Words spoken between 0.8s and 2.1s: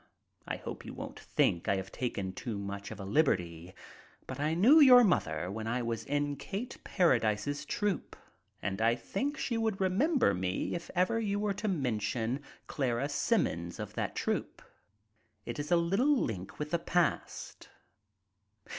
you won't think I have